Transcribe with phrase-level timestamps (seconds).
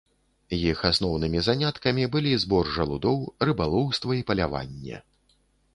[0.69, 3.17] Іх асноўнымі заняткамі былі збор жалудоў,
[3.49, 4.97] рыбалоўства і паляванне.